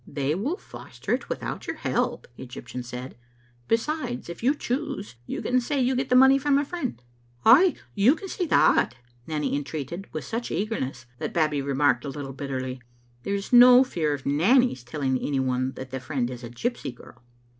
[0.07, 3.15] "They will foster it without your help," the Egyp tian said."
[3.67, 6.99] Besides, if you choose, you can say you get the money from a friend."
[7.45, 8.95] "Ay, you can say that,"
[9.27, 12.81] Nanny entreated with such eagerness that Babbie remarked a little bitterly:"
[13.21, 16.95] There is no fear of Nanny's telling any one that the friend is a gypsy
[16.95, 17.21] girl."